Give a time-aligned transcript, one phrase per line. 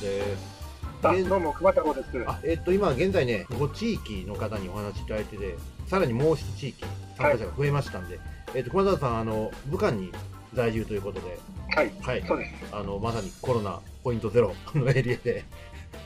[0.00, 1.28] です。
[1.28, 2.08] どうも、熊太郎です。
[2.26, 6.84] あえっと、今現在ね、5地域の方にお話しいただいてて、さらにもう1地域、
[7.16, 8.18] 参加者が増えましたんで、
[8.54, 10.12] えっと、熊田さん、あの、武漢に
[10.54, 11.38] 在住ということで、
[11.74, 12.50] はい、はい、そうです。
[12.72, 15.44] あの、まさにコロナポイントゼロのエリアで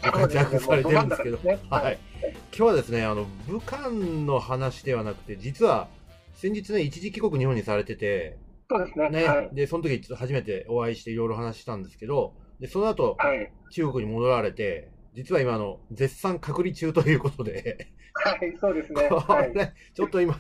[0.03, 1.99] 活躍されてるんですけど、ねはい。
[2.23, 5.89] 今日はですね、あの、武漢の話ではなくて、実は、
[6.35, 8.37] 先日ね、一時帰国日本にされてて、
[8.71, 9.11] そうですね。
[9.11, 9.51] ね、はい。
[9.53, 13.53] で、その時ちょっと初めてお会いしていろいろ話したんですけど、で、その後、はい。
[13.71, 19.09] 中国に戻られて、実は今あの、絶賛隔離中ということで、はい、そうですね。
[19.09, 19.55] こはい。
[19.55, 20.37] れ、ちょっと今、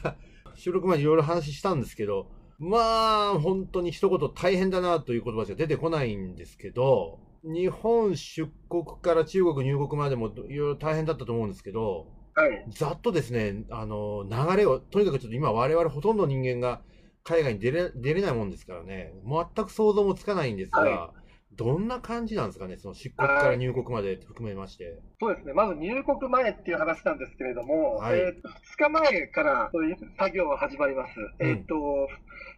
[0.55, 12.65] 収録前にいろいろ話したんですけど、まあ、本当に一言大変だなという言葉しか出てこないんですけど、日本出国から中国入国までもいろいろ大変だったと思うんですけど、はい。
[12.69, 16.83] ざっとですね、あの、流れを、とにかくちょっと今我々ほとんど人間が
[17.23, 21.12] 海外に出れ、出れないもんですからね、全く想像もつかないんですが、は
[21.59, 24.97] どんな感じなんですかね、その出国から入国まで含めまして。
[25.19, 25.53] そうですね。
[25.53, 31.11] まず入国前っていう話なんですけれども、はいえーと2日前からそういう作業は始まります。
[31.41, 31.75] うんえっ、と、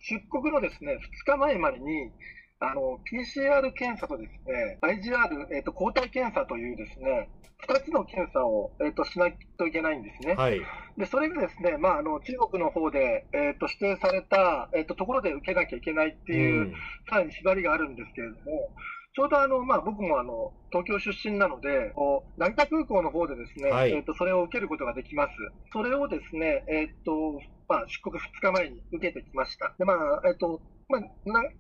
[0.03, 2.13] 出国のですね、2日前までに、
[2.61, 7.31] あの、PCR 検査とですね、IGR、えっ、と、抗体検査というですね、
[7.67, 10.35] 2つの検査を、えっ、と、しないといけないんですね。
[10.35, 10.61] はい。
[10.99, 16.75] で、それがですね、まあ、あの、中国の方で、えっ、と、指定された、えっ、と、ところで受けなきゃいけないっていう、ん
[17.09, 18.69] さらに縛りがあるんですけれども、
[19.13, 25.33] ちょうどあの、まあ、僕もあの、東京出身なので、こう成田空港の方でですね、はいえっ、と、それを受けることができます。
[25.73, 29.75] それをですね、えっ、と、まあ、出国2日前に受けてきました。
[29.79, 30.61] で、まあ、えっ、と、
[30.91, 31.01] まあ、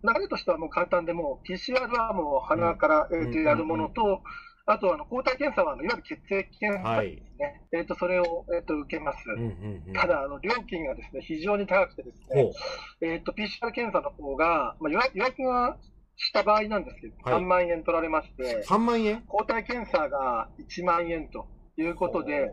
[0.03, 3.45] な流れとしてはもう簡単で、もう PCR はもう鼻から、えーとうん。
[3.45, 4.23] やるものと、
[4.67, 9.19] あとあの抗体検査はあのいわゆる血液検査ですね、えっ、と、それを、えー、と受けます。
[9.29, 9.93] うんうんうん。
[9.93, 12.53] ただ、あの料金がですね非常に高くてですほね、
[13.01, 15.77] えっと PCR 検査の方が、まあ、予約予約が
[16.17, 17.43] した場合なんですけど、はい。
[17.43, 19.23] 3万円取られまして、3万円？
[19.27, 21.47] 抗体検査が1万円と
[21.77, 22.51] いうことで、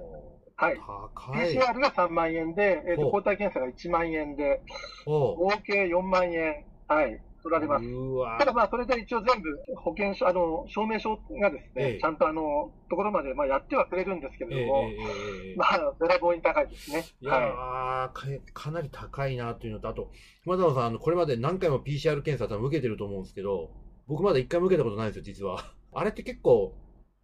[0.58, 1.56] はい、高い。
[1.56, 4.62] PCR が3万円で、えっほうと抗体検査が1万円で、
[5.06, 7.86] ほ合計4万円、はい、取られます。
[8.40, 14.90] ただまあ、それで一応全部保険証、あの、証明書がですね、ええちゃんとあの、ところまでまあやってはくれるんですけええれども、
[15.58, 17.06] まあ、べらぼうに高いですね。
[17.22, 20.10] いやはーか、かなり高いなというのと、あと、
[20.44, 23.70] 熊田さん、あの、これまで何回も PCR 検査多分受けてると思うんですけど、
[24.08, 25.60] 僕まだ一回も受けたことないんですよ、実は。
[25.94, 26.74] あれって結構、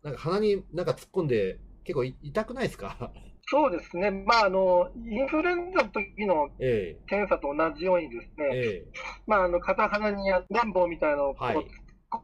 [0.04, 3.12] なんか鼻になんか突っ込んで、結構い痛くないですか？
[3.16, 3.20] い。
[3.46, 4.10] そうですね。
[4.10, 8.86] まあ、あの、インフルエンザの時のえ検査と同じようにですえね、え
[9.28, 11.64] まあ、あの、片鼻に綿棒みたいなのを突っ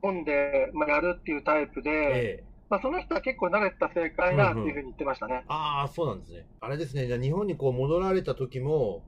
[0.02, 5.44] 込んで、まあ、やるっていうタイプで、えええまあ、その人は結構慣れた正解なっていうふうに言ってましたね。
[5.48, 6.48] ああ、そうなんですね。
[6.62, 9.04] あれですね、じゃあ日本にこう戻られた時も、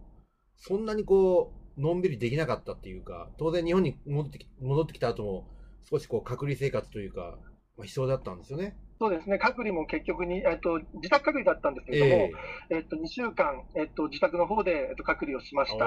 [0.58, 5.48] そんなにこう、のんびりできなかったっていうか、当然日本に戻ってき戻ってきた後も、
[5.90, 7.38] 少しこう隔離生活というか、
[7.78, 8.76] まあ、必要だったんですよね。
[9.02, 9.40] そうですね。
[9.40, 12.22] 隔離も結局に、えっと、自宅隔離だったんですけれども、
[12.70, 15.86] ええっと、2週間、えっと、自宅の方で、えっと、隔離をしまえした。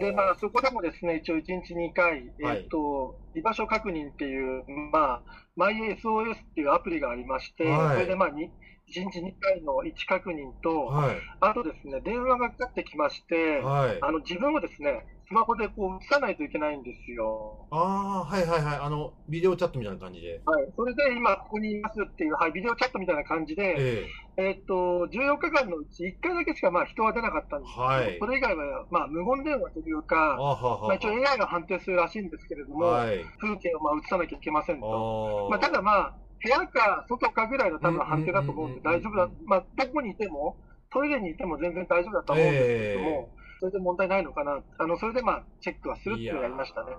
[0.00, 5.22] で、まあ、そこでもですね、一応1日2回、はいえっと、居場所確認っていう、まあ、
[5.56, 8.50] MySOS っていうアプリがありまして、はいそれでまあ、に
[8.94, 11.16] 1日2回の位置確認と、はい。
[11.40, 13.98] あとですね、電話がかかってきまして、はい。
[14.00, 17.66] あの、自分をですね、スマホでこう映さないといけないんですよ。
[17.70, 18.76] ああ、はいはいはい。
[18.76, 20.42] あの、ビデオチャットみたいな感じで。
[20.44, 20.72] はい。
[20.76, 24.06] それで今ここにいますっていう、はい、ビデオチャットみたいな感じで、え
[24.36, 33.24] えっと、14日間のうち1回だけしかまあ人は出なかったんですけど、はいそれ以外はまあ無言電話というえか、あははまあ、一応 AI が判定するらしいんですけれども、はい。
[33.40, 35.46] 風景をまあ映さなきゃいけませんと。
[35.46, 39.30] あまあ、ただまあ、部屋か外かぐらいの多分判定だと思うんで大丈夫だ。
[39.46, 40.56] まあ、どこにいても、
[40.92, 44.62] トイレにいても全然大丈夫だと思うんですけれども、それで問題ないのかな。
[44.78, 46.92] あの、それでまあ、チェックはするっていうのをやりましたね。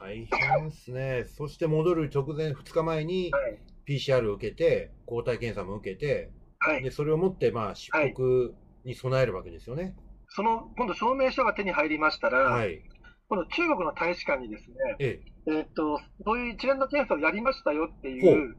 [0.00, 1.24] 大変ですね。
[1.26, 3.58] そして戻る直前、2日前にはい。
[3.88, 6.30] PCR を受けて、抗体検査も受けて、
[6.60, 6.82] はい。
[6.84, 9.96] で、それを持って、まあ、出国に備えるわけですよね。
[10.28, 12.80] その、今度証明書が手に入りましたら、はい。
[13.28, 15.52] 今度中国の大使館にですね、ええ。
[15.58, 18.56] えっと、そういう一連の検査をやりましたよってほいう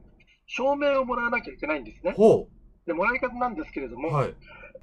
[0.55, 2.13] 証明をもらわなきゃいけないんですね。
[2.15, 2.47] ほ
[2.85, 3.99] で、もらい方なんですけれどう。
[3.99, 4.27] も、はい。
[4.27, 4.33] えっ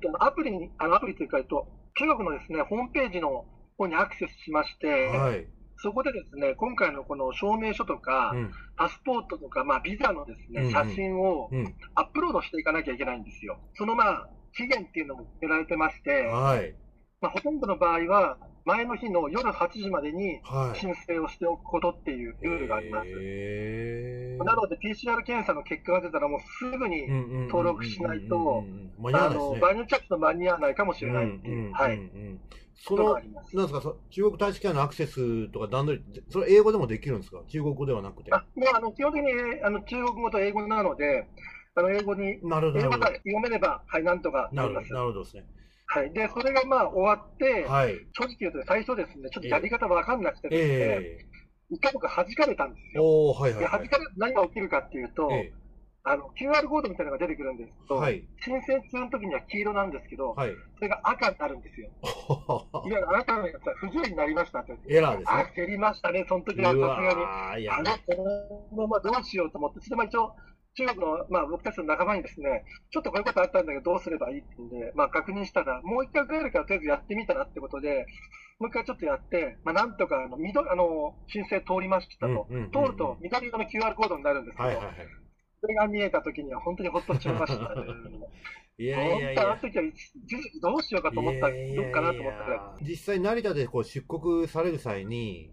[0.01, 3.45] とアプリに、あのアプリというか、えっと、中国のですね、ホームページの
[3.79, 5.47] 方にアクセスしまして、はい。
[5.83, 8.51] そこでですね、今回のこの証明書とか、うん。
[8.77, 11.75] パスポートとか、まあ、ビザのですね、うんうん写真をうん。
[11.95, 13.59] アップロードしていかなきゃいけないんですよ。
[13.75, 16.75] そのまあ、期限っていうのも決められてまして、はい。
[17.21, 20.79] まあ、ほとんどの場合は、前の日の夜8時までにはい。
[20.79, 23.09] 申請をしておくことっていうルールがあります。
[23.09, 27.07] へーなので、PCR 検査の結果が出たら、もうすぐに、
[27.49, 28.65] 登録しないと。
[28.99, 31.73] 場合によっちゃちょっと間に合わないかもしれないっていう、
[33.05, 33.21] は。
[33.21, 37.43] なんですか、そ中国大使館のアクセスとか段取り、それ英語でもできるんですか？
[37.47, 38.33] 中国語ではなくて。
[38.33, 39.33] あもうあの基本的に
[39.63, 41.27] あの中国語と英語なので、
[41.75, 42.81] あの英語に、なるほど。
[42.81, 44.93] 読めれば、はい、なんとかなります。
[44.93, 45.45] なるほどですね。
[45.93, 47.95] はい、で、それがまあ終わって、はい。
[48.13, 51.19] 正直言うと、最初ですね、ちょっとやり方わかんなくてですね、え
[51.71, 53.33] 一回僕弾かれたんですえよ。
[53.33, 53.79] はいはいで、はい。
[53.81, 55.53] 弾かれて何が起きるかっていうと、え
[56.03, 58.23] あの、QR コードみたいなのが出てくるんですけど、えはい。
[58.39, 60.53] 申請中の時には黄色なんですけど、はい。
[60.77, 61.91] それが赤になるんですよ。
[62.01, 64.73] いわゆるあなたのやつは不自由になりましたって。
[64.89, 65.53] エラーですね。
[65.57, 67.69] 焦りましたね、その時うはさすがに。
[67.69, 70.37] あ、の、このままどうしようと思って、それでまあ一応、
[70.77, 78.07] 中国の、まあ、僕たちの仲間にですね、ちょっとこういうことあったんだけど、どうすればいいって言うんで、まあ、確認したら、もう一回ぐらいからとりあえずやってみたらってことで、
[78.61, 84.95] もう一回ちょっとやって、まあ、なんとかあの緑あの申請通りましたと、うんうんうんうん通ると緑色の QR コードになるんですけど、はいはいはい。
[85.61, 87.87] それが見えた時には本当にほっとしましたね。
[88.79, 89.59] いやいやい本当あのや。
[89.59, 89.85] 時は
[90.63, 92.79] どうしようかと思ったら、いやいやいやどうかなと思った。
[92.83, 95.53] 実際成田でこう出国される際に、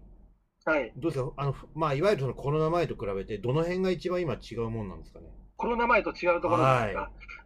[0.70, 0.92] はい。
[0.96, 1.32] どうですか？
[1.36, 5.26] あの、まあ、いわゆるそのコロナ前と比べて、どの辺が一番今違うもんなんですかね？
[5.56, 7.02] コロナ前と違うところですが、はいま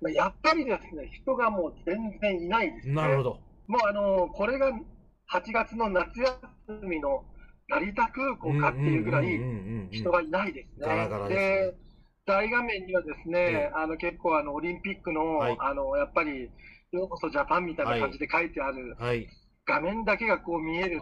[0.08, 2.94] あやっぱりですね、人がもう全然いないですね。
[2.94, 3.40] なるほど。
[3.68, 4.70] もうあのこれが
[5.32, 6.36] 8月の夏休
[6.82, 7.24] みの
[7.68, 9.40] 成田空港かっていうぐらい
[9.92, 10.86] 人がいないですね。
[10.86, 11.74] ガラガラで
[12.26, 16.50] 大画面にはですね、ええあの結構あのオリンピックの,、はいあのやっぱり
[16.90, 19.26] ようこそジャパンみたいな感じで書いてあるはい。
[19.64, 21.00] 画面だけがこう見えるっていう、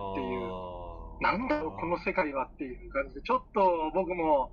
[1.20, 4.52] なんだろう、この世界はっていう感じで、ちょっと僕も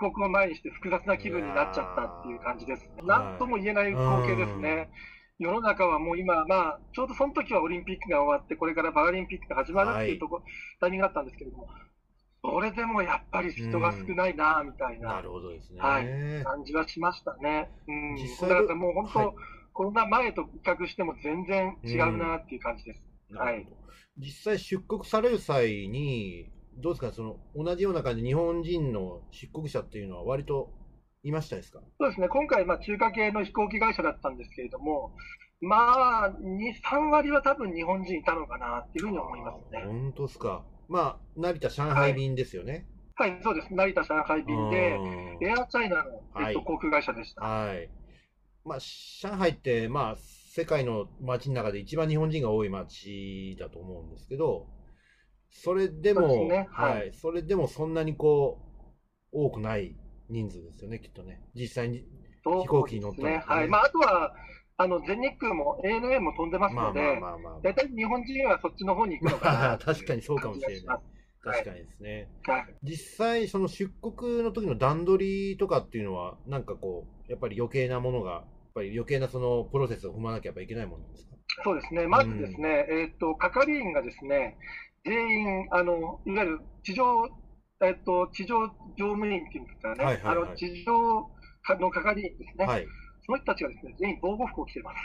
[0.00, 2.88] 出国を前にして複雑な気分になっちゃったっていう感じです。
[3.04, 4.90] なんとも言えない光景ですね。
[5.38, 10.42] 世の中はもう今、まあ、ちょうどその時はオリンピックが終わって、これからパラリンピックが始まるっていうとこ、
[10.80, 11.68] タイミングだったんですけれども、
[12.42, 15.80] それでもやっぱり人が少ないな、みたいななるほどですね。
[15.80, 17.70] はい感じはしましたね。
[17.86, 19.28] うん、実際だからもう本当、はい
[19.78, 23.00] コロナ前と比較しても全然違うなっていう感じです。
[23.30, 23.76] なるほど
[24.18, 30.72] 実際出国される際に、どうですか、その同じような感じで日本人の出国者っていうのは割と
[31.22, 31.80] いましたですか？
[31.98, 35.12] そうですね、今回、まあ、中華系の飛行機会社だったんですけれども、
[35.60, 39.82] まあ、2、3割は多分日本人いたのかなっていうふうに思いますね。
[39.86, 40.64] 本当ですか？
[40.88, 42.86] まあ、成田、上海便ですよね。
[43.16, 43.74] はい、そうです。
[43.74, 47.42] 成田上海便で、うんエアチャイナの、はいえっと、航空会社でした。
[47.42, 47.88] はい。
[48.64, 50.16] まあ、上海って、まあ、
[50.48, 54.66] 世界の街の中で一番日本人が多い街だと思うんですけど、
[55.50, 58.58] それでも、ねは、はいそれでもそんなにこ
[59.32, 59.94] う、多くない
[60.30, 61.42] 人数ですよね、きっとね。
[61.54, 62.04] 実際に。
[62.42, 63.30] 飛行機に乗ったね。
[63.30, 63.68] ねはい。
[63.68, 64.34] まあ、あとは、
[64.78, 69.78] あの、全日空も ANA も飛んでますまあまあので、まあまあ、大体日本人はそっちの方に行くのかまあな。
[69.84, 70.98] 確かにそうかもしれない
[71.42, 72.28] 確かにですね。
[72.46, 72.74] はい。
[72.82, 78.44] 実際、その出国の時の段取りとかっていうのは、なんかこう、やっぱり余計なものが、
[78.78, 81.36] ぱり余計なそのプロセスを踏まなきゃいけないものなんですか？
[81.64, 82.06] そうですね。
[82.06, 84.56] まずですね、えっと、係員がですね、
[85.04, 87.26] 全員、あの、いわゆる地上、
[87.80, 88.66] えっと、地上
[88.96, 91.26] 乗務員っていうんですかね、はいはいはいあの、地上
[91.80, 92.66] の係員ですね。
[92.66, 92.86] はい。
[93.26, 94.96] その人たちがですね、全員防護服を着ています。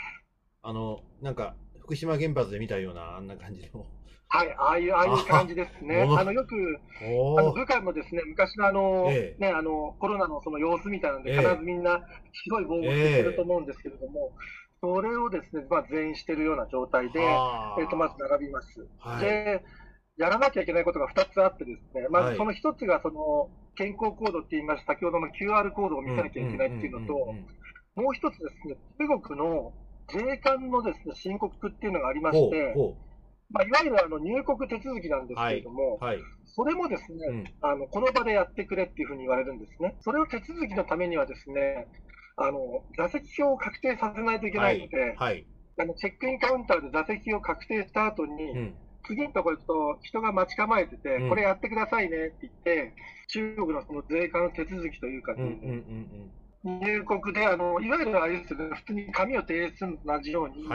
[0.62, 3.86] あの、なんか、福島原発で見たような、あんな感じの。
[4.28, 6.02] はい、ああいう、ああいう感じですね。
[6.08, 6.54] ああの、よく、
[7.02, 9.40] おあの、武漢のですね、昔のあの、ええ。
[9.40, 11.38] ね、あの、コロナのその様子みたいなので、ええ。
[11.38, 12.00] 必ずみんな
[12.32, 14.32] 白い防護服してると思うんですけれども、
[14.80, 17.80] それをですね、まあ、全員してるような状態で、はあ。
[17.80, 18.86] えっと、まず並びます。
[18.98, 19.24] はい。
[19.24, 19.62] で、
[20.16, 22.32] やらなきゃいけないことが2つあってですね、まはい。
[22.32, 27.46] ずその1つがその健康コードって言いました、先ほどの QR コードを見せなきゃいけないっていうのと、んんんん
[27.94, 29.72] もう1つですね、中国の
[30.08, 32.96] 税関のですね申告っていうのがありましほうて、ほ
[33.50, 36.04] まあ、いわゆるあの入国手続きなんですけれども、う。
[36.04, 36.18] はい。
[36.56, 39.96] それもですね、うんあのこの場でやってくれっていうふうに言われるんですね。
[40.00, 41.88] それを手続きのためにはですね、
[42.36, 45.46] あの座席表を確定させないといけないので、はい。
[45.78, 48.74] あのチェックインカウンターで座席を確定した後に、うん。
[49.06, 52.94] 次のところ行くと、人が待ち構えてて、うんこれやってくださいねって言って、
[53.28, 56.30] 中国のその税関の手続きというか、うんうんうん
[56.64, 60.66] 入国であの、いわゆるあれですよね、普通に紙を提出するのと同じように。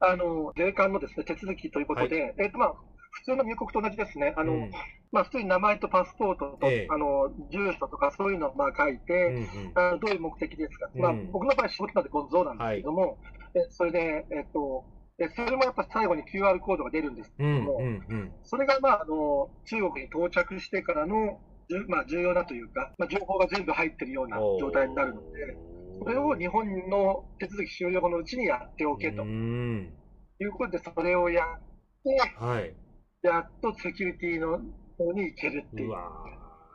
[0.00, 2.74] あの税関のですね手続きということで、えっとまあ、
[3.10, 4.70] 普通の入国と同じですね、あのうん。
[5.10, 6.86] まあ、普通に名前とパスポートと、ええ。
[6.90, 9.72] あの住所とかそういうのをまあ書いうんて、うん。
[9.74, 13.18] あのどういう目的ですか、まあうん、僕の場合、仕事なんでご存なんですけども、
[13.54, 14.84] えそれで、えっと、
[15.18, 18.32] えそれもやっぱ最後に QR コードが出るんですけうんども、うんうん。
[18.44, 25.56] それが、まあ、あの中国に到着してからの、じゅまあ、重要なというか、まあ、情報が全部入ってるような状態になるので、
[26.02, 29.92] それを日本の手続き終了後のうちにやっておけとうん。
[30.40, 31.60] いうことで、それをやっ
[32.04, 32.74] て、はい。
[33.22, 34.58] やっとセキュリティの
[34.96, 36.08] 方に行けるっていうう、わ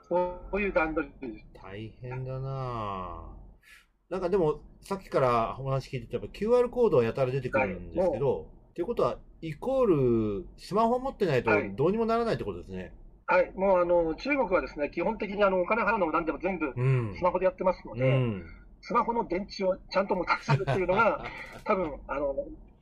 [0.10, 1.46] そういう段取りです。
[1.62, 3.36] 大変だな
[4.10, 12.94] なんかでも、さっきからお話聞いてて、やっぱ QR コードはやたら出てくるんですけど、っていうことは、イコール、スマホ持ってないとはいどうにもならないってことですね。
[13.26, 17.24] はい、もうあの中国はですね基本的にあのお金払うのも何でも全部うんス。
[17.24, 18.44] マホでやってますのうで、ん。
[18.84, 21.24] スマホの電池をちゃんと持たせるっていうのが、
[21.64, 22.36] 多分あの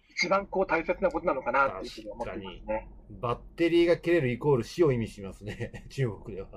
[0.10, 2.90] 一番こう大切なことなのかなっていうふうに思っていますね。
[3.22, 6.50] バッテリーが切れるイコール死を意味しますね、 中国では。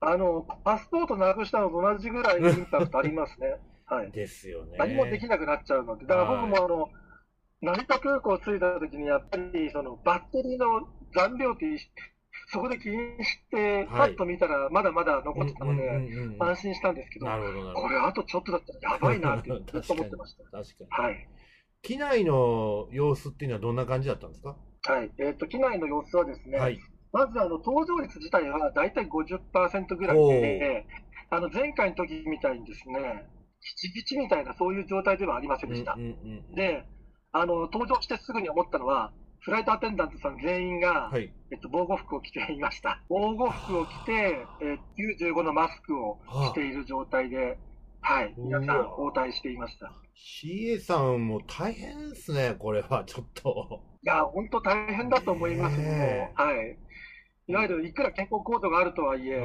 [0.00, 3.56] あのパスポートなくしたのと同じぐらいインパクトありますね。
[3.86, 4.76] はい、ですよね。
[4.78, 6.90] 何もできなくなっちゃうので、だから僕もあの、
[7.62, 11.66] 成田空港着いた時にやっぱりそのバッテリーの残量って
[12.48, 15.90] そこで気にして、パはいッと見たらまだまだ残ってたので、
[16.38, 17.72] 安心したんですけど、なるほど。
[17.74, 20.44] これあとちょっとだったらやばいなって ずっと思ってました。
[20.44, 20.90] 確かに。
[20.90, 21.28] はい。
[21.82, 24.56] 機内の様子っていうのはどんな感じだったんですか？
[24.82, 25.10] はい。
[25.18, 26.78] えっ、と、機内の様子はですね、はい。
[27.12, 30.86] まずあの搭乗率自体は大体50%ぐらいおで、
[31.30, 33.26] あの前回の時みたいにですね、
[33.60, 35.94] ギチギチみたいなそういう状態ではありませんでした。
[35.94, 36.84] うんうんうんで、
[37.32, 41.32] あの搭乗してすぐに思ったのは、フライトアテンダントさん全員が、はい。
[41.50, 43.02] えっと、防護服を着ていました。
[43.08, 44.78] 防護服を着て、えー
[45.32, 46.18] 95のマスクを
[46.48, 47.58] している状態で、
[48.02, 49.92] はい、皆さん応対していました。
[50.14, 53.80] CA さんも大変ですね、これは、ちょっと。
[54.02, 56.32] いや、本当大変だと思いますねね。
[56.34, 56.76] はい。
[57.48, 59.44] いわゆるいくら健康コードがあるとはいえ、う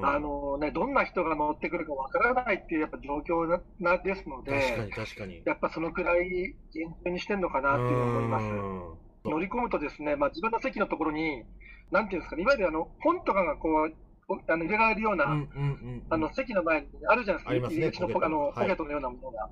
[0.00, 0.06] ん。
[0.06, 5.42] あのね、どんな人が乗ってくるかわからないっていうやっぱ状況ななですの確かにで、確かに。
[5.44, 9.05] やっぱそのくらい厳重にしてるのかなっていうふうに思います。
[9.26, 11.44] うん乗り込むとですね、まあ、自分の席のところに、
[11.90, 13.94] なんていうんですかね、いわゆるあの本とかがこう、
[14.28, 19.48] おあの入れられるような、うんうんうんあの席の前にあるじゃないですか、あり口のポポケットあのはいポケットのようなものが。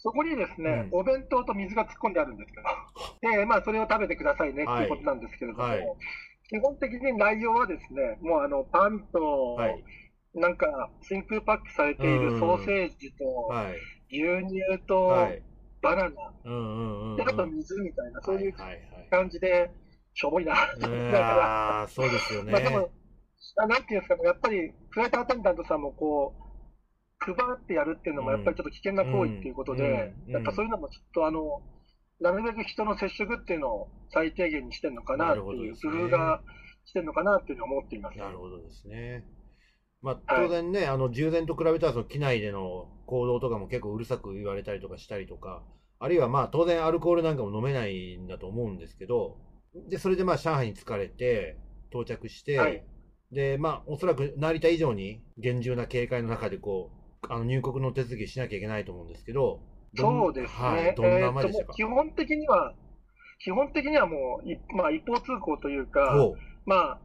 [0.00, 2.62] そこにですね、うんお弁当と水が突っ込んであるんですよ。
[3.20, 5.88] で、 まあ、それを食べてくださいねっていうことなんですけれども、はいはい
[6.50, 9.84] 基本的に内容はですね、もうあのパンと、はい。
[10.34, 13.74] なんか真空パックされているソーセージと、はい。
[14.10, 15.42] 牛乳と、はい。
[15.82, 17.16] バナナ、うんうんうんうん。
[17.16, 19.70] で、あと水みたいな、そういうはいはい感じで、
[20.14, 20.78] しょぼいな、はい。
[20.78, 20.82] い
[21.12, 22.52] やーそうですよね。
[22.52, 22.90] まあでも、
[23.56, 26.48] あなんていうんですかね、やっぱりフライトアテンダントさんもこう、
[27.20, 31.62] 配ってやるっていうのも、やっぱりちょっと危険な行為っていうことで、うんやっぱそういうのもちょっとあの、
[32.20, 36.42] なるべく人の接触っていうのを最低限にしてるのかなっていう、工夫が
[36.84, 38.18] してるのかなっていうのは思っています。
[38.18, 39.24] なるほどですね。
[40.00, 45.62] まあ、当然ね、あの、従前と比べたら、その機内での行動とかも結構うるさく言われたりとかしたりとか、
[45.98, 49.38] あるいはまあ、当然アルコールなんかも飲めないんだと思うんですけど、
[49.88, 51.56] で、それでまあ、上海に疲れて、
[51.90, 52.84] 到着して、はい。
[53.32, 56.90] で、まあ、おそらく成田以上に厳重な警戒の中で、こ
[57.22, 59.60] う、あの、入国の手続きしなきゃいけないと思うんですけど、
[59.94, 60.68] どんそうですね。
[60.68, 61.72] はい、どんなでしたか？
[61.72, 62.74] 基本的には、
[63.42, 66.36] 基本的にはもう、いまあ、一方通行というか、ほ
[66.66, 67.00] まあ、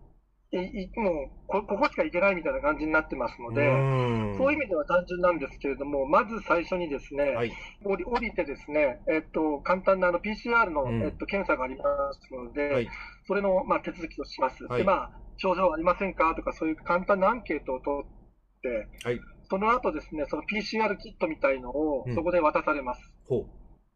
[0.54, 3.54] もうこ、ここしか行けないみたいな感じになってますのう。
[3.54, 7.52] で、んそういう意味では単純なんですけれども、まず最初にですね、はい。
[7.84, 11.84] 降り降りてですね、えっと、簡単なあの PCR の、うんえっと、検査がありま
[12.14, 12.90] すので、はい。
[13.26, 14.64] それの、まあ、手続きをします。
[14.66, 19.20] はいで、まあ、症状ありませんかとか、そういう簡単なアンケートを取って、はい。
[19.50, 23.02] その後ですね、その PCR キットみたいのをうんそこで渡されます。
[23.28, 23.46] ほ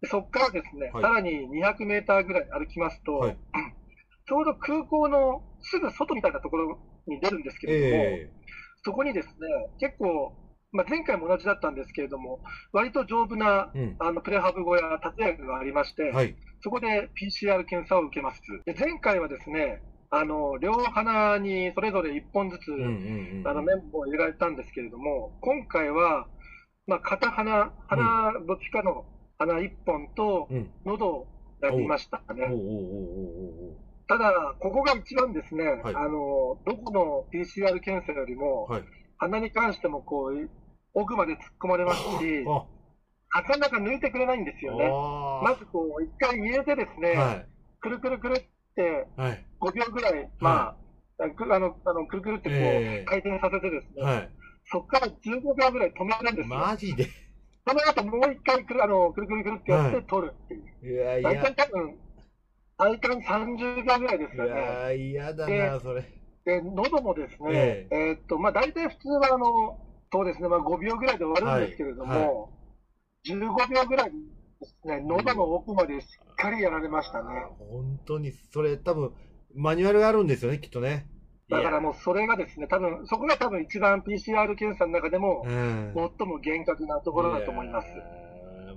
[0.02, 3.38] でそこからですね、はいさらに200メーターぐらい歩きますと、はい
[4.28, 8.30] ちょうど空港のすぐ外みたいなところに出るんですけれども、え
[8.84, 9.34] そこにですね、
[9.80, 10.34] 結構、
[10.72, 12.40] まあ、前回も同じだったんですけれども、
[12.74, 13.96] 割と丈夫なえうん。
[14.00, 16.36] あのプレハブ小屋、建屋がありまして、はい。
[16.62, 18.42] そこで PCR 検査を受けます。
[18.66, 23.48] で前回はですね、あの両鼻にそれぞれ1本ずつ、うんうんうん。
[23.48, 26.28] あの綿棒を入れられたんですけれども、今回は、
[26.86, 29.06] まあ、片鼻、鼻、どっちかの
[29.38, 30.70] 鼻1本とうん。
[30.86, 31.28] 喉を
[31.62, 32.46] やりましたね。
[32.46, 32.74] おうおうおうお
[33.64, 38.84] うおうただ、ここが一番ですね、はいあのどこの PCR 検査よりも、はい。
[39.18, 40.50] 鼻に関してもこう
[40.94, 42.46] 奥まで突っ込まれますし、
[43.34, 44.90] あ、なかなか抜いてくれないんですよね。
[44.92, 47.46] あまずこう、一回入れてですね、はい。
[47.82, 48.44] くるくるくるっ
[48.76, 49.46] てはい。
[49.60, 50.76] 5秒ぐらい、ま
[51.20, 54.30] あ、くあのあのくるくるってこう、ええ回転させてですね、はい。
[54.72, 56.56] そこから15秒ぐらい止めるんですよ。
[56.56, 57.08] マジで？
[57.68, 60.94] その後もう一回くるあのくるくるくるってやってはい取るっていう。
[60.94, 61.44] いやい大や。
[61.44, 61.98] 体多分、
[62.78, 64.50] 体感30秒ぐらいですいかね。
[64.52, 66.02] や嫌だな、それ。
[66.46, 69.80] で、喉もですね、ええーっと、まあ大体普通はあの、
[70.12, 72.48] そうですね、まあ5秒ぐらいで終わるんですけれども、はいは
[73.28, 74.16] 15秒ぐらいで
[74.66, 77.26] すね、喉の奥までしっかりやられましたね。
[77.60, 79.12] 本当に、それ多分、
[79.56, 81.08] マニュアルがあるんですよね、きっとね。
[81.50, 85.44] だからもうそれがですね、多分そこが多分一番 PCR 検査の中でも。
[85.48, 87.88] 最も厳格なところだと思います。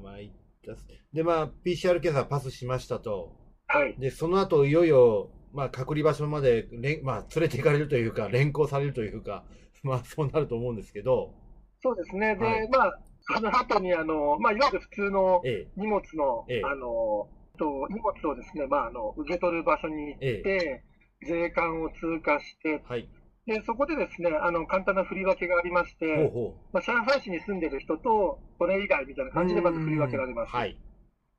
[0.03, 0.31] まあ、いっ
[0.65, 3.40] たっすで、まあ、PCR 検査パスしましたと。
[3.73, 3.95] はい。
[3.99, 6.69] で、その後、いよいよまあ、隔離場所まで
[7.03, 9.45] まあ、連れて行かれるというか、連行されるというか、
[9.83, 11.35] まあ、そうなると思うんですけど、
[11.83, 12.37] そうですね。
[12.37, 12.69] で、はい。
[12.69, 16.63] まあ、その後に、あの、まあ、いわゆる普通のえ荷物の、ええ。
[16.65, 20.83] あの、と荷物をですね、まあ、あの、受け取る場所に行って、
[21.27, 23.09] 税関を通過してえ、はい、
[23.47, 29.35] で、そこでですね、あの、簡単な振り分けがありましほうて、ほまあ、上海市に住んでる人と、それ以外みたいなう。
[29.35, 30.53] 感じでまず振り分けられます。
[30.53, 30.77] はい、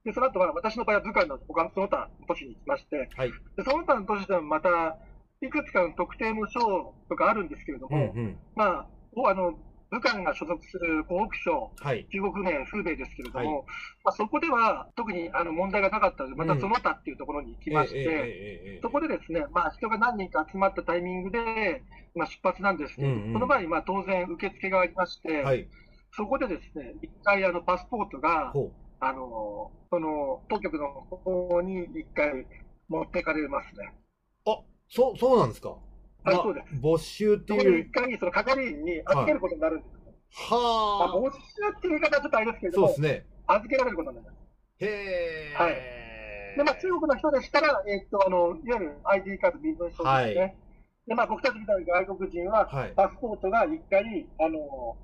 [0.05, 4.98] で、その後は、私の場合は武漢の他のその他の都市に行きまして、はい、で、その他の都市でもまた、
[5.41, 9.58] いくつかの特定の省とかあるんですけれどうんも、うん、まあ、おあの、
[9.91, 13.65] 武漢が所属する湖北省、はい、中国名、風米ですけれども、はい。
[14.05, 21.84] まあ、そこでは特にあの問題がなかったので、またその他っていうところに行きまして、そこでですね、まあ、人が何人か集まったタイミングで、
[22.15, 25.67] まあ、出発なんですけど、うんうんその前にまあ当然受付がありまして、はい、
[26.13, 28.72] そこでですね、一回あのパスポートが、ほ
[29.03, 32.46] あのその当局の方に一回
[32.88, 33.93] 持ってかれますね。
[34.46, 34.51] う。
[34.51, 35.70] あ、そう、そうなんですか？
[35.70, 37.81] はいまあそうです没収っていう。
[37.81, 39.91] 一回その係員に預けることになるんです。
[40.51, 41.41] まあ、は没収
[41.77, 43.25] っていう言い方はちょっとあれですけども、そうですね。
[43.48, 44.38] 預けられることになります。
[44.86, 45.55] へえ。
[45.58, 46.01] はい
[46.58, 50.41] で、まあ、中国の人でしたら、えっと、あの、いわゆる ID カード、身分証ですね。
[50.41, 50.55] はい
[51.08, 52.93] で、まあ、僕たちみたいな外国人は、はい。
[52.96, 54.96] パスポートが一回、あの、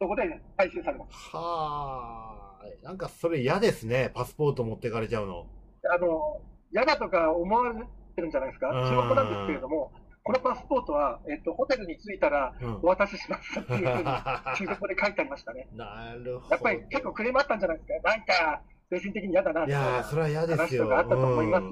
[0.00, 0.22] そこで
[0.56, 1.30] 回収されます。
[1.36, 4.10] はあ、なんかそれ嫌ですね。
[4.14, 5.46] パスポート持ってかれちゃうの。
[5.88, 6.40] あの、
[6.72, 7.74] 嫌だとか思われ
[8.16, 9.92] てるんじゃないですかうん仕事なんですけれども、
[10.24, 15.68] このパスポートは、えっと、ホテルに着いたらうんお渡ししますっていうふうに、中国語で書いてありましたね。
[15.76, 16.50] なるほど。
[16.50, 20.88] やっぱり結構クレームあったんじゃないですかなんか、精神的に嫌だな、いやー、それは嫌ですよ。
[20.88, 21.64] 話とかあったと思います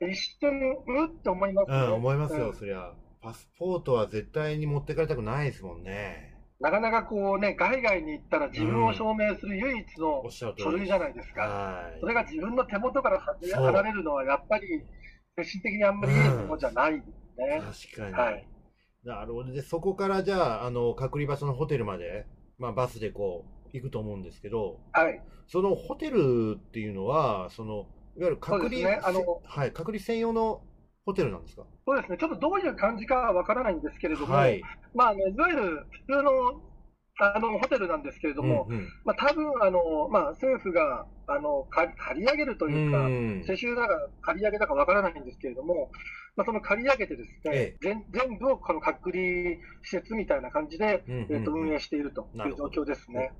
[0.00, 0.50] うん一瞬、
[0.86, 1.88] うって思いますうん、ね。
[1.88, 2.92] 思いますよ、うんそりゃ。
[3.20, 6.27] パスポートは絶対に持ってかれたくないですもんね。
[6.60, 10.92] なかなかこうね、海外に行ったら自分を証明する唯一の書類じ。
[10.92, 11.42] ゃないですか。
[11.42, 12.06] はいそ。
[12.06, 14.66] れが自分の手元から離れるのは、やっぱり
[15.36, 17.62] 精神的にあんまりいいものじゃないですね。
[17.94, 18.12] 確かに。
[18.12, 18.48] はい
[19.04, 19.52] なるほど。
[19.52, 22.26] で、そこからじゃあ、あの、隔離場所のホテルまで、
[22.58, 25.22] まあ、バスでこう、行くと思うんですけど、はい。
[25.46, 27.86] そのホテルっていうのは、その、
[28.16, 30.62] いわゆる隔離、ねあのはい、隔離専用の
[31.08, 31.64] ホテルなんですか？
[31.86, 32.18] そうですね。
[32.18, 34.60] ちょっとどういう感じかはわからないんですけれども、はい。
[34.94, 36.30] まあ、あのいわゆる普通の
[37.20, 38.88] あのホテルなんですけれども、うんうん。
[39.06, 45.90] まあ、多分あの、まあ、政府があの借借り上げるというか、うん世襲だか借り上げだかわからないんですけれども、
[46.36, 49.22] まあ、その借り上げてですね、え全全部をこの隔離
[49.82, 53.32] 施設みたいな感じで、うんうんえっと運営しているとないう状況ですね。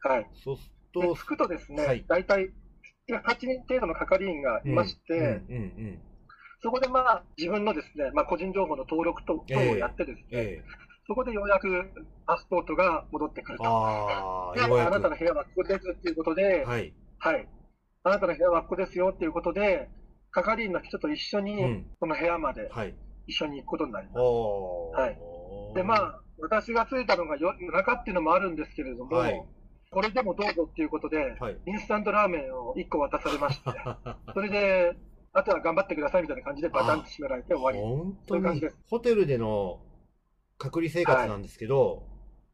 [0.00, 0.26] はい。
[0.44, 2.04] そうすでると、着くとですね、はい。
[2.06, 2.52] 大体
[3.08, 5.60] 8人程度の係員がいまして、うんうんう
[5.90, 5.98] ん
[6.64, 10.64] そこでまあ自分のですね、まあ、個人情報の登録と等をやってですね、ええ
[11.06, 11.68] そこでようやく
[12.26, 13.64] パスポートが戻ってくると。
[13.66, 16.94] ああ、なたの部屋はここですっていうことで、はい。
[17.18, 17.46] はい。
[18.04, 19.90] あなたの部屋はここですよっていうことで、
[20.30, 22.94] 係員の人と一緒にうん、この部屋まではい。
[23.26, 24.18] 一緒に行くことになります。
[24.18, 25.18] おーはい
[25.74, 29.44] で、まあ、私が着いたのが夜夜中っていうのもあるんですけれども、はい
[29.90, 31.56] これでもどうぞっていうことで、はい。
[31.66, 33.70] インスタントラーメンを1個渡されまして、
[34.34, 34.96] それで、
[35.34, 37.78] あとは頑張ってくださいみたいな感じでバタンと閉められて終わり。
[37.78, 39.80] 本当にそういう感じですホテルでの
[40.58, 42.04] 隔離生活なんですけど、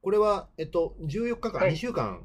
[0.02, 2.24] これは、えっと、14日間、はい2週間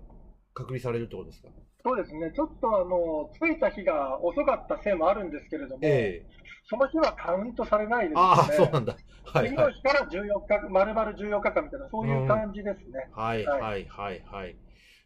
[0.54, 1.50] 隔離されるってことですか？
[1.84, 6.36] そうですね、ちょっとあの着いた日が遅かったせいもあるんですけれども、ええ
[6.68, 8.22] その日はカウントされないですね。
[8.22, 8.98] ああ、そうなんだ。
[9.26, 9.68] はい次はい。
[9.68, 13.08] の日から14日、丸々14日間みたいな、そういう感じですね。
[13.14, 14.56] はいはいはいはいはい。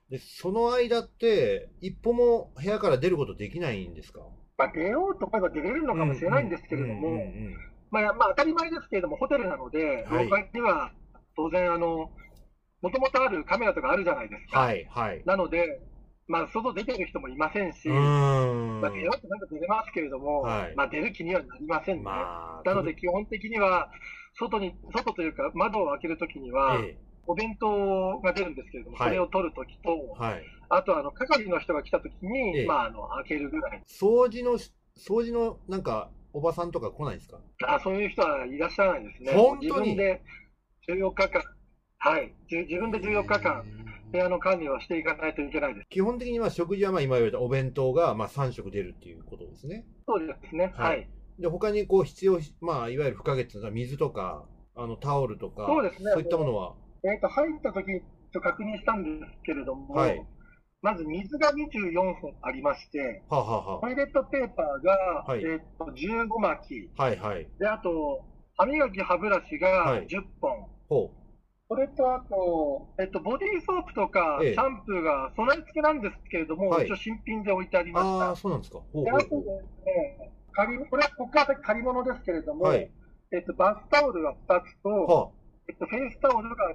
[0.10, 4.22] で、その間って、一歩も部屋から出ることできないんですか？
[4.60, 7.18] まあ、出ようと思えば出れるのかもしれないんですけれども、
[7.92, 10.92] まあ、当たり前ですけれども、ホテルなので、はい廊下には
[11.38, 12.12] 当然、あの、
[12.82, 14.60] もともとあるカメラとかあるじゃないですか。
[14.60, 15.22] はいはい。
[15.26, 15.80] なので、
[16.28, 22.04] まあ、外出てる人もいませんし、まあ、出ようってなんか出れますけれども、はいまあ、出る気にはなりませんね。
[22.04, 23.90] まあ、なので、基本的には、
[24.38, 26.78] 外に、外というか、窓を開けるときには、
[27.26, 30.44] お弁当が出るんですけれども、それを取るときと、はい。
[30.70, 33.84] あと、あの、係の人が来たときに、ええまあ、あの、開けるぐらい。
[33.88, 34.54] 掃除の、
[34.98, 37.40] 掃除の、なんか、おばさんとか来ないんですか？
[37.66, 39.34] あそういう人はいらっしゃらないですね。
[39.34, 39.90] 本当に？
[39.90, 40.22] 自分で
[40.88, 41.44] 14日間、
[41.98, 43.66] はい、自分で14日間、
[44.12, 45.88] 部屋の管理をしていかないといけないです。
[45.90, 49.86] 基本的には食事はまあ今言われたお弁当がまあ3食出るっていうことですね。
[50.08, 50.72] そうですね。
[50.76, 51.10] はいはい。
[51.40, 57.88] で、他にこう必要、まあいわゆる不可欠な水とか、あのタオルとか、そうですねそういったものは、えっ、と、入ったとき
[58.32, 60.26] と確認したんですけれども、はい
[60.82, 64.96] まず水が24本ありまして、はあ、はあはトイレットペーパーが、
[65.28, 67.48] はいえっ、と、15巻はいはい。
[67.60, 68.24] で、あと、
[68.56, 70.68] 歯磨き歯ブラシはがい10本。
[70.88, 71.12] ほ
[71.68, 77.94] それと、あと、えっと、ボディーソープとか、ええシャンプーが備え付けなんですけれども、はい一応新品で置いてありう。
[77.94, 78.30] ました。
[78.30, 78.80] ああ、そうなんですか。
[78.94, 79.38] で、あとです
[79.86, 82.90] ね、借りこれはここから先借り物ですけれども、はい。
[83.32, 85.30] えっと、バスタオルが2つと、は
[85.68, 86.74] えっと、フェイスタオルが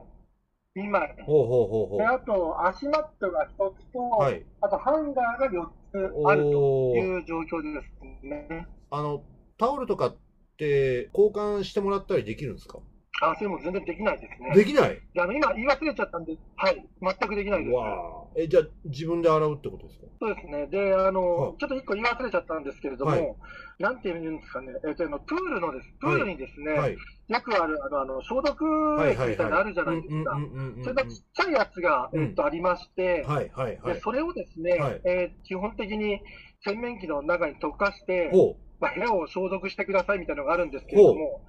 [0.77, 1.15] 2枚。
[1.21, 4.21] あ、ほうほうほうほで、あと、足マットが1つと、う。
[4.21, 4.45] はい。
[4.61, 8.67] あと、ハンガーが4つあるという状況ですね。
[8.91, 9.23] あの、
[9.57, 10.17] タオルとかっ
[10.57, 12.79] て交換してもらったりできるんですか？
[13.21, 14.55] あ、それも全然できないですね。
[14.55, 15.01] できない？
[15.15, 17.75] であの今、言い忘れちゃったんで、はい、全くできないです。
[17.75, 18.25] わあ。
[18.37, 20.07] え、じゃあ自分で洗うってことですか？
[20.21, 20.67] そうですね。
[20.67, 23.35] で、あの、はいちょっと一個言い忘れちゃったんですけれども、はい
[23.79, 26.93] なんて言うんですかね、えっ、と、あのプールのです、プールにですね、はい。
[26.93, 28.65] よくある、あの、あの消毒
[29.05, 29.31] 液。
[29.31, 30.39] みたいなのあるじゃないですか。
[30.83, 34.01] それがちっちゃいやつが、うんえっと、ありまして、はいはいはいで。
[34.01, 36.21] それをですね、はいえー基本的に
[36.65, 41.43] 洗面器の中に溶かして、ほまあ、部屋を消毒してくださいみたいなのがあるんですけれども、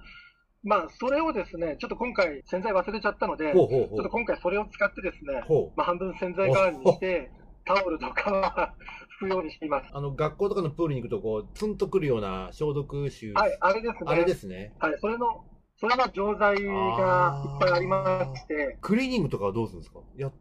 [0.66, 3.54] まあ、それをですね、ちょっと今回、洗剤忘れちゃったので、う。
[3.54, 4.10] ほうほうほうちょっと。
[4.10, 5.44] 今回それを使ってですね。
[5.76, 7.30] まあ、半分洗剤代わりにして、
[7.64, 8.74] タオルとかは
[9.20, 9.86] 拭くようにしています。
[9.92, 13.32] あの、学校とかのプールに行くと、こう、ツンとくるような消毒臭。
[13.34, 14.00] はい、あれですね。
[14.06, 14.72] あれですね。
[14.80, 15.44] はい、それの、
[15.78, 20.00] それの錠剤がいっぱいありまして、クリーニングとかはどうするんですか？
[20.16, 20.32] や、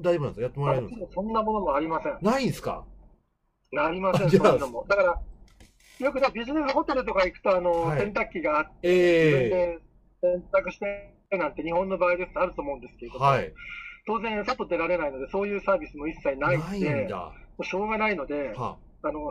[0.00, 0.42] 大丈夫なんですか？
[0.42, 1.06] やってもらえるんですか？
[1.14, 2.18] そんなものもありません。
[2.20, 2.84] ないんですか？
[3.72, 4.84] なりません、そういうのも。
[4.86, 5.20] だから、
[5.98, 9.78] よくね、ビジネスホテルとか行くと、あの、はい洗濯機があって、えで
[10.20, 13.52] 洗濯してなんて日本の場合ですとあると思うんですけれども、えはい。
[14.06, 17.08] 当然外出られないので、そういうサービスも一切ないんで。
[17.12, 19.30] もうしょうがないので、はあの、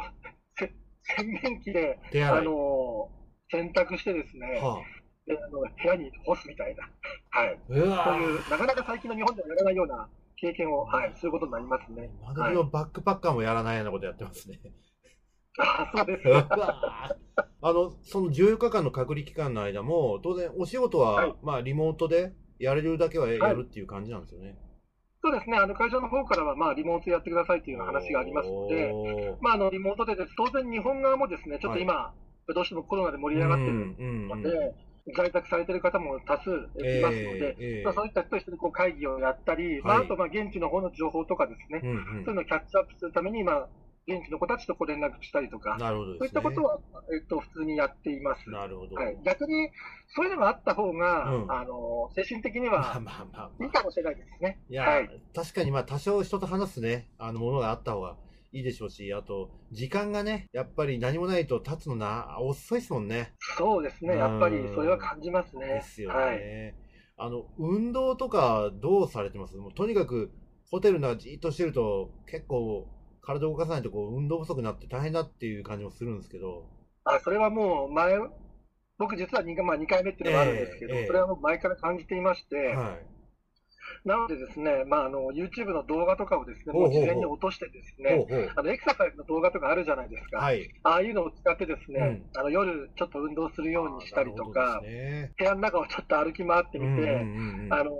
[0.58, 0.72] せ
[1.18, 2.00] 洗面器で。
[2.24, 3.10] あの、
[3.50, 4.82] 洗濯してですね、は
[5.28, 6.90] であの部屋に干すみたいな、
[7.30, 7.60] はい。
[7.68, 12.10] そういう、なかなか最近の日本ではやらないような経験を、はい、することになりますね。
[12.22, 14.60] 今時のバックパッカーもやらないようなことやってますね。
[15.60, 16.28] あそうです。
[17.64, 21.36] あの、その14日間の隔離期間の間も、当然お仕事は、はい。
[21.44, 24.58] まあリモートでやれるだけはやるっていう感じなんですよね。
[25.24, 28.92] そうですね、あの会社の方からは、まあ、リモートやってくださいという話がありますので、
[29.40, 32.12] まあ、あのリモートでです、当然日本側もですね、ちょっと今、
[32.56, 34.74] どうしてもコロナで盛り上がってるうんうんうんので、
[35.16, 37.84] 在宅されてる方も多数いますので、ええええ。
[37.84, 42.26] まあ、そういった人と一緒にこう会議をやったり、まあ、はいあとまあ現地の方の情報とかですね、うんうん。
[42.26, 43.70] そういうのをキャッチアップするために、まあ、
[44.08, 46.18] 現地の子たちとこう連絡したりとか、なるほどね。
[46.20, 46.80] そういったことは、
[47.14, 48.50] えっと、普通にやっています。
[48.50, 48.96] なるほど。
[48.96, 49.70] はい、逆に、
[50.16, 53.64] そういうのがあった方が、うんあの精神的にまあはまあまあまあ。
[53.64, 54.60] いいかもしれないですね。
[54.70, 58.18] いや、はい確かにまあ多少人と話すね、あのものがあった方が
[58.52, 63.34] いいでしょうし、あと、時間がね、やっぱり何もないと経つのな、遅いですもんね。
[63.58, 65.68] そうですね、やっぱりそれは感じますね。
[65.68, 66.16] ですよね。
[66.16, 66.76] はい、
[67.18, 69.56] あの、運動とかどうされてます？
[69.58, 70.32] もうとにかく、
[70.70, 72.88] ホテルの中じっとしてると、結構、
[73.22, 76.66] 体を動かさないとこう運動不足になって大変だっていう感じもするんですけど、
[77.04, 78.18] あそれはもう前、
[78.98, 83.21] 僕実は 2,、まあ、2回目っていうのがあるんですけど、ええええそれはもう前から感じていまして、はい。
[84.04, 88.52] なのでですね、まあ、あの YouTube の動画とかをですね、もう事前に落としてですね。
[88.56, 90.68] あのエクササイズの動画とかあるじゃないですか、はい。
[90.84, 97.92] ああいうのを使ってですね、あの夜ちょっと運動するようにしたりとか、ね部屋の中をちょっと歩き回ってみて、うんうんうんうんあの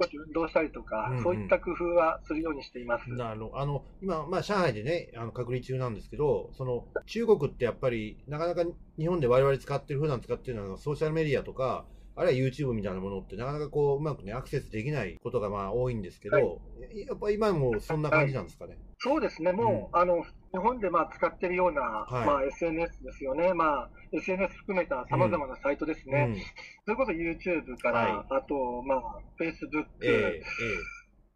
[0.00, 3.10] 少し運動したりとか、うんうんそういった工夫はするようにしています。
[3.10, 3.58] なるほど。
[3.58, 8.64] あの、今、まあ、上海でね、あの、隔離中なんですけど、その、中国ってやっぱり、なかなか
[8.98, 17.06] 日本で我々使ってる、普段使ってるのは、ソーシャルメディアとか、あるいは YouTube みたいなものって、なかなかこう、うまくね、アクセスできないことがまあ多いんですけど、はい。
[17.06, 18.78] やっぱ今もそんな感じなんですかね？
[18.98, 22.26] そうですね、もう、あの日本でまあ使ってるような、はい。
[22.26, 26.40] まあ、SNS ですよね、まあ、SNS 含めたさまざまなサイトですね、うん。
[26.86, 28.26] それこそ YouTube から、はい。
[28.30, 30.40] あと、まあ、Facebook、え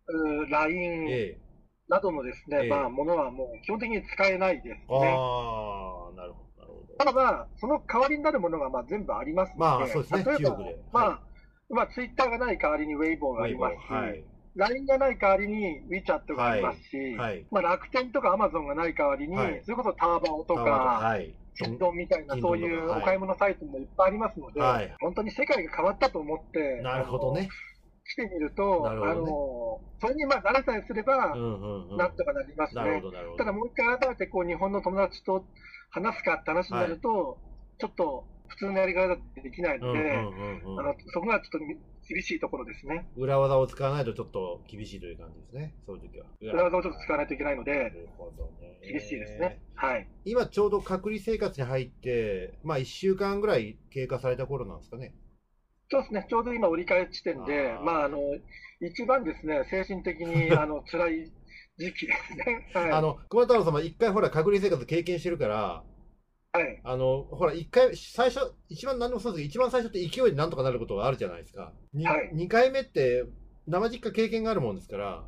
[0.09, 1.37] うー LINE、ええ。
[1.37, 1.39] え
[1.89, 2.69] などのですね、ええ。
[2.71, 4.77] まあ、ものはもう基本的に使えないですね。
[4.89, 6.50] ああ、なるほど。
[7.01, 10.59] ただまあ、その代わりになるものがまあ全部ありますので、まあそうですね例えば
[10.93, 11.21] まあ、は
[11.71, 14.23] まあ、ツイッターがない代わりにウェイボーがありますし、はい。
[14.57, 17.47] LINE がない代わりに WeChat がありますし、はい。
[17.51, 21.35] まあ、楽天とか Amazon がない代わりに、はいそれこそターバオとか、はい。
[21.57, 27.49] キンドンみたいなそういうはいお買い物サイトもいっぱいありますので、はい本当に世界が変わったと思って、なるほどね。
[28.05, 31.97] 来てみると、なるねあのそれにまあ慣れさえすればう、んうんうん。
[31.97, 33.03] なんとかなりますね。
[33.39, 35.45] ただもう一回改めてこう日本の友達と
[35.91, 37.39] 話すかって話になると、
[37.79, 40.19] ちょっと普通のやり方だってできないので、
[41.13, 41.59] そこがちょっと
[42.09, 43.09] 厳しいところですね。
[43.17, 45.75] 裏技を使わないとちょっと厳しいという感じですね。
[45.87, 46.27] そういう時は。
[46.41, 48.79] 裏技をちょっと使わないといけないのなで、るほどね。
[48.83, 49.61] 厳しいですね。
[49.75, 50.09] はい。
[50.25, 55.15] 今ちょうど隔離生活に入って、まあ1週間ぐらい経過された頃なんですかね。
[55.91, 58.19] そうですね、ちょうど今、折り返し地点であ、ーまあ、あの
[58.81, 61.33] 一番ですね、精神的に あの辛い
[61.81, 62.69] 時期ですね。
[62.75, 62.93] はい。
[62.93, 65.83] あの、熊太郎様一回ほら隔離生活経験してるから、
[66.53, 71.73] はい、あの、ほら一回、最初、一番何でもそうですけど、一番最初って勢いでなんとかなることがあるじゃないですか。
[71.95, 73.25] にはい二回目って
[73.67, 75.25] 生実家経験があるもんですから、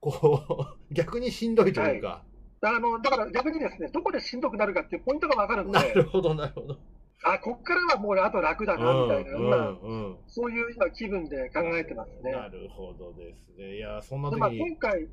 [0.00, 2.24] こう、 逆にしんどいというか、
[2.62, 6.78] あのだから逆にですね、どこでしんどくなるかっていうポイントが分かるので、なるほど、なるほど。
[7.24, 12.32] あ、こっからはもうあと楽だな、みたいな、うんうんうんそういう今気分で考えてますね。
[12.32, 13.76] なるほどですね。
[13.76, 15.08] いや、そんなでまあ、時に、今回、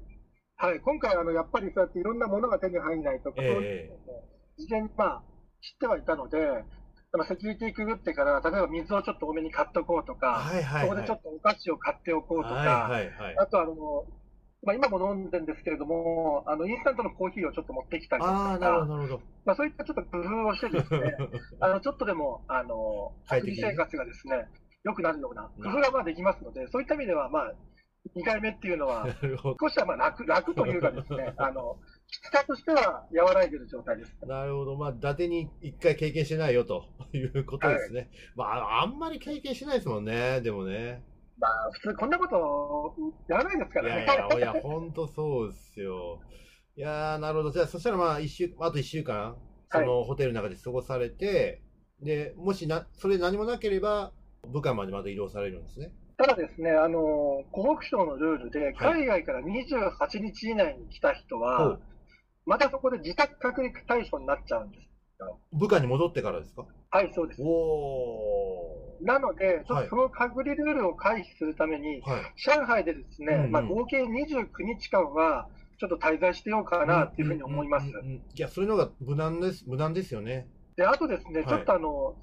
[0.57, 3.97] はい、今回あの、やっぱりそうやっていろんなものが手に入らないと、そういうの
[4.57, 5.23] 事前に、まあ、
[5.61, 6.37] 知ってはいたので、
[7.13, 10.89] あのセキュリティくぐってから、例えば水をちょっと多めに買っとこうとか、はいはいはい。
[10.89, 13.35] そこでちょっとお菓子を買っておこうとか、はいはいはい。
[13.37, 13.75] あとあの、
[14.63, 18.33] まあ、今も飲んでるんですけれども、あのインスタントのコーヒーをちょっと持ってきたりとか。
[19.45, 21.15] まあ、そういったちょっと工夫をしてですね、
[21.59, 24.47] あのちょっとでもあの生活がですね
[24.83, 27.53] 良くなるようなな工夫がまあできますので、そういった意味では、まあ、
[28.15, 29.07] 2回目っていうのは。
[29.59, 34.15] 少しはまあ楽楽というかですね、 あのきつさとしては和らいでる状態です。
[34.25, 34.75] なるほど。
[34.75, 38.09] まあ、伊達に一回経験してないよと いうことですね。
[38.35, 41.03] まあ、あんまり経験しないですもんね、でもね。
[41.39, 42.95] まあ、普通こんなこと
[43.27, 44.05] やらないですからね。
[44.05, 46.21] いや、いや、ほんとそうですよ。
[46.75, 47.51] いやー、なるほど。
[47.51, 49.37] じゃあ、そしたらまあ、一週、あと一週間、
[49.71, 51.61] そのホテルの中で過ごされて、
[52.01, 54.11] で、もしな、それ何もなければ、
[54.47, 55.93] 武漢までまた移動されるんですね。
[56.23, 61.81] ただですね、あの湖北省のルールで、海外から28日以内に来た人ほはう、
[62.45, 64.87] またそこで自宅隔離対象になっちゃうんです。
[65.51, 66.65] 武漢に戻ってからですか？
[66.91, 67.41] はい、そうです。
[67.41, 72.09] おなので、はいとその隔離ルールを回避するために、ー。
[72.09, 72.21] はい。
[72.37, 74.47] 上海でですね、うんうんまあ、合計29
[74.79, 77.87] 日間は、ちょっと滞在してようかなっていうふうに思います。
[77.87, 80.47] うんうんうんうんいや、それの方が無難です、無難ですよね。
[80.77, 82.15] で、あとですね、はいちょっとあの、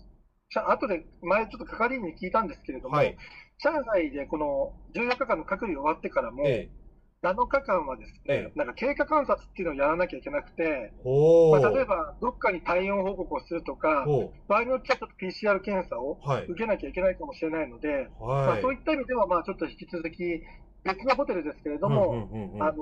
[0.48, 3.16] しゃ後で、前ちょっと係員に聞いたんですけれども、はい。
[3.62, 6.80] 上海でこの14日間の隔離終わってからも、ええ。
[7.22, 10.90] 7日間はですえね、なんか経過観察っていうのをやらなきゃいけなくて。
[11.04, 16.18] まあ、例えばどっかに体温報告をするとか、ほ場合によってはちょっと PCR 検査を。
[16.48, 18.58] 受けなきゃいけないかもしれないので、まはい。
[18.60, 20.42] あ、そういった意味では、まあ、ちょっと引き続き、
[20.82, 22.76] 別のホテルですけれども、うんうんうんうんあの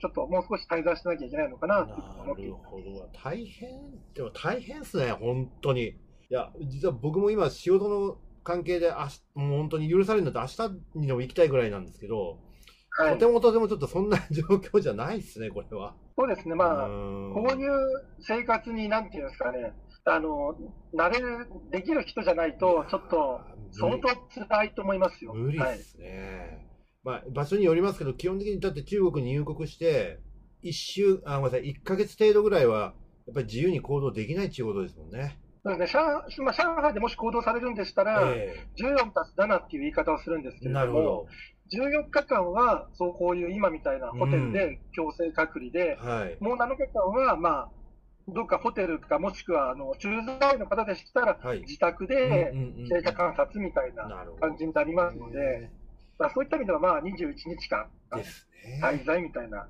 [0.00, 3.08] ちょっともう少し滞在しなきゃいけないのかなと思っていまるほど。
[3.12, 3.70] 大変、
[4.14, 5.88] でも大変ですね、本当に。
[5.88, 5.94] い
[6.30, 12.38] や、実は僕も今、仕事の関係で、あしもう本当に許されるんだったら明日にでも行きたいぐらいなんですけど、
[12.96, 13.02] す。
[13.02, 15.94] はいとてもとてもちょっとそんな状況じゃないですね、これは。
[16.16, 17.70] そうですね、まあ、こういう
[18.20, 19.72] 生活に、なんていうんですかね、
[20.04, 20.56] あの
[20.94, 24.08] 慣れる、できる人じゃないと、ちょっと相当
[24.48, 25.34] 辛いと思いますよ。
[25.34, 26.66] 無理はい、ですね。
[27.04, 30.18] まあ、場所によりますけど、基本的にだって中国に入国して、
[30.62, 32.94] 一週、あ、ごめんなさい、1ヶ月程度ぐらいは、
[33.26, 35.38] やっぱり自由に行動できないっていうことですもんね。
[35.64, 36.02] そうですね
[36.36, 41.26] 上まあ、上海でもし行動されるんでしたら、え14たす7っていう言い方をするんですけえれども、ど。
[41.70, 46.36] 14日間は、そうこういう今みたいなホテルで強制隔離で、はい。
[46.40, 47.70] もう7日間は、まあ、
[48.28, 50.08] どっかホテルか、もしくはあの駐
[50.40, 51.60] 在の方でしたら、はい。
[51.60, 54.08] 自宅でうんうんうん経過観察みたいな
[54.40, 55.70] 感じになりますので、
[56.18, 58.24] まあ、そういった意味では、まあ、21日間、ね。
[58.82, 59.68] 滞在みたいな、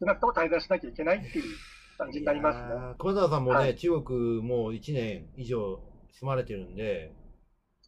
[0.00, 1.44] 少なくとも滞在しなきゃいけないっていう
[1.96, 2.66] 感じになりますね。
[2.66, 3.76] いやー熊澤さんもね、はい。
[3.76, 5.80] 中国もう1年以上
[6.12, 7.12] 住まれてるんで、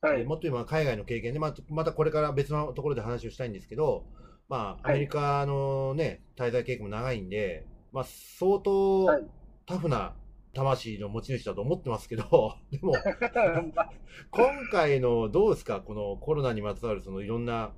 [0.00, 4.04] はい、でもっと今、海外の経験で、またまたこれから別のところで話をしたいんですけど、
[4.48, 4.92] まあ、はい。
[4.92, 9.24] アメリカのね、滞在経験も長いんで、まあ、相当はい。
[9.66, 10.14] タフな
[10.54, 12.92] 魂の持ち主だと思ってますけど、 でも、
[13.74, 13.90] まあ。
[14.30, 17.72] 今回のどうですか、このコロナにまつわるそのいろんな、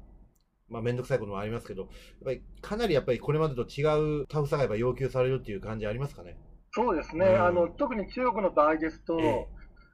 [0.69, 1.91] まあ、めんどくさいこともありますけど、やっ
[2.25, 6.37] ぱりかなりやっぱりこれまでと違うタフさがやっぱ要求されるっていう感じありますかね？
[6.73, 7.45] そうですね、うん。
[7.45, 9.47] あの特に中国の場合ですと、ええ。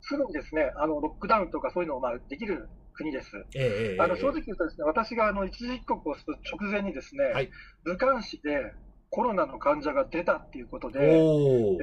[0.02, 0.72] すぐにですね。
[0.76, 3.30] あのロックダウンとかそういうのをまあできる国です。
[3.54, 7.50] ええええあの正直言うとですね、私があの一時帰国をする直前にですね、はい。
[7.84, 8.72] 武漢市で
[9.10, 11.80] コロナの患者が出たっていうことで、おえー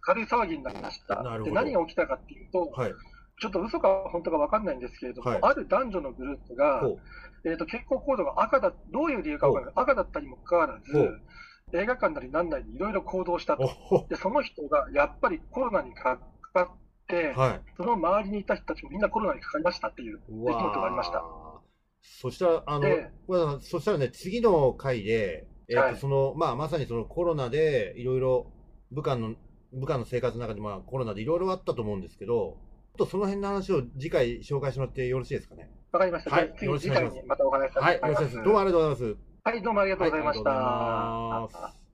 [0.00, 1.22] 軽い騒ぎになりました。
[1.22, 1.44] なるほど。
[1.44, 2.92] で何が起きたかっていうと、はい。
[3.40, 5.38] ちょっと嘘か本当か分かんないんですけれども、はい。
[5.40, 6.98] ある男女のグループが、ほ
[7.44, 11.20] えー、と健康コードが赤だ、どういう理由か分からない、赤だったにもかかわらず
[11.72, 13.66] 映画館なりなんなりにいろいろ行動したと。
[13.66, 16.18] ほで、その人がやっぱりコロナにか
[16.52, 16.68] かっ
[17.06, 17.60] て、はい。
[17.76, 21.18] その周りにいた人たちもみんなコロナにかかりましたっていうう出来事がありました。
[21.18, 21.60] ー
[22.02, 25.96] そしたら、あの、で小田さんそしたらね、次の回で、えっ、と、はい。
[25.96, 28.52] その、まあ、まさにそのコロナで、いろいろ、
[28.90, 29.34] 武漢の、
[29.72, 32.56] 武漢の生活の中で、まあ、コロナでいろいろあったと思うんですけど、
[33.00, 35.70] とその辺の話を次回紹介してもらってよろしいですかね？
[35.92, 36.30] わかりました。
[36.30, 38.24] はい次よろしくお願いします次回にまたお話しさはい、せてもらいます。
[38.24, 38.44] よろしくお願いします。
[38.44, 39.16] どうもありがとうございます。
[39.42, 40.50] はい、どうもありがとうございました。
[40.50, 41.79] はい